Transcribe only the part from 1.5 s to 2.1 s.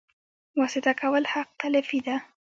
تلفي